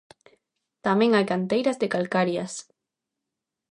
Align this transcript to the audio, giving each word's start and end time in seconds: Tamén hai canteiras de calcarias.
Tamén 0.85 1.11
hai 1.13 1.25
canteiras 1.31 1.79
de 1.81 1.91
calcarias. 1.93 2.53